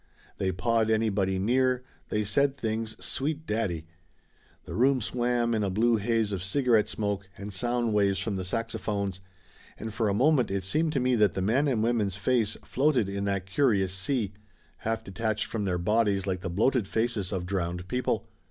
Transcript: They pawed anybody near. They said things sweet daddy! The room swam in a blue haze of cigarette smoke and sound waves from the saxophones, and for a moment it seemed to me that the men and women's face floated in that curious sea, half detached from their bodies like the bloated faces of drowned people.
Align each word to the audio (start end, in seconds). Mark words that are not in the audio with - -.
They 0.39 0.51
pawed 0.51 0.89
anybody 0.89 1.37
near. 1.37 1.83
They 2.09 2.23
said 2.23 2.57
things 2.57 2.95
sweet 3.05 3.45
daddy! 3.45 3.85
The 4.65 4.73
room 4.73 4.99
swam 4.99 5.53
in 5.53 5.63
a 5.63 5.69
blue 5.69 5.97
haze 5.97 6.31
of 6.31 6.41
cigarette 6.43 6.89
smoke 6.89 7.29
and 7.37 7.53
sound 7.53 7.93
waves 7.93 8.17
from 8.17 8.35
the 8.35 8.43
saxophones, 8.43 9.21
and 9.77 9.93
for 9.93 10.09
a 10.09 10.13
moment 10.15 10.49
it 10.49 10.63
seemed 10.63 10.91
to 10.93 10.99
me 10.99 11.15
that 11.17 11.35
the 11.35 11.41
men 11.43 11.67
and 11.67 11.83
women's 11.83 12.15
face 12.15 12.57
floated 12.63 13.09
in 13.09 13.25
that 13.25 13.45
curious 13.45 13.93
sea, 13.93 14.33
half 14.77 15.03
detached 15.03 15.45
from 15.45 15.65
their 15.65 15.77
bodies 15.77 16.25
like 16.25 16.41
the 16.41 16.49
bloated 16.49 16.87
faces 16.87 17.31
of 17.31 17.45
drowned 17.45 17.87
people. 17.87 18.25